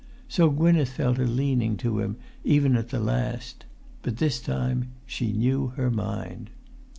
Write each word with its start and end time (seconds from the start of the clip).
So 0.27 0.49
Gwynneth 0.49 0.89
felt 0.89 1.19
a 1.19 1.25
leaning 1.25 1.77
to 1.77 1.99
him 1.99 2.17
even 2.43 2.75
at 2.75 2.89
the 2.89 2.99
last; 2.99 3.65
but 4.01 4.17
this 4.17 4.39
time 4.41 4.93
she 5.05 5.31
knew 5.31 5.73
her 5.77 5.91
mind. 5.91 6.49